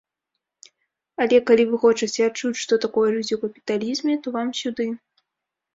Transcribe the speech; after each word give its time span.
Але 1.25 1.37
калі 1.51 1.67
вы 1.73 1.77
хочаце 1.85 2.21
адчуць, 2.31 2.61
што 2.65 2.73
такое 2.87 3.07
жыць 3.19 3.33
у 3.39 3.41
капіталізме, 3.45 4.13
то 4.23 4.27
вам 4.41 4.47
сюды! 4.65 4.91